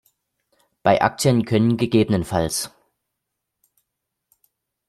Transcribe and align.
Bei 0.81 0.99
Aktien 1.03 1.45
können 1.45 1.77
ggf. 1.77 2.71